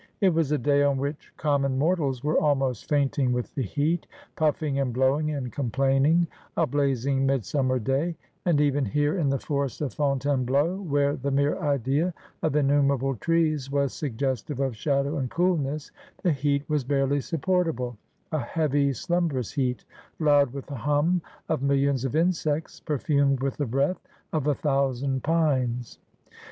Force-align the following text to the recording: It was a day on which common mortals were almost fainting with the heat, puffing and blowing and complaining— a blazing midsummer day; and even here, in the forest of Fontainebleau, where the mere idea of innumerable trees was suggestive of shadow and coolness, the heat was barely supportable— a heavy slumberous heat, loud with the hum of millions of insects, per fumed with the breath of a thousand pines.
It 0.19 0.33
was 0.33 0.51
a 0.51 0.57
day 0.57 0.81
on 0.81 0.97
which 0.97 1.31
common 1.37 1.77
mortals 1.77 2.23
were 2.23 2.39
almost 2.41 2.89
fainting 2.89 3.31
with 3.33 3.53
the 3.53 3.61
heat, 3.61 4.07
puffing 4.35 4.79
and 4.79 4.91
blowing 4.91 5.29
and 5.29 5.51
complaining— 5.53 6.25
a 6.57 6.65
blazing 6.65 7.23
midsummer 7.23 7.77
day; 7.77 8.15
and 8.43 8.59
even 8.59 8.83
here, 8.83 9.19
in 9.19 9.29
the 9.29 9.37
forest 9.37 9.79
of 9.79 9.93
Fontainebleau, 9.93 10.77
where 10.77 11.15
the 11.15 11.29
mere 11.29 11.55
idea 11.59 12.15
of 12.41 12.55
innumerable 12.55 13.15
trees 13.17 13.69
was 13.69 13.93
suggestive 13.93 14.59
of 14.59 14.75
shadow 14.75 15.17
and 15.19 15.29
coolness, 15.29 15.91
the 16.23 16.31
heat 16.31 16.67
was 16.67 16.83
barely 16.83 17.21
supportable— 17.21 17.95
a 18.31 18.39
heavy 18.39 18.93
slumberous 18.93 19.51
heat, 19.51 19.85
loud 20.17 20.51
with 20.51 20.65
the 20.65 20.73
hum 20.73 21.21
of 21.47 21.61
millions 21.61 22.05
of 22.05 22.15
insects, 22.15 22.79
per 22.79 22.97
fumed 22.97 23.39
with 23.39 23.57
the 23.57 23.67
breath 23.67 24.01
of 24.33 24.47
a 24.47 24.55
thousand 24.55 25.21
pines. 25.21 25.99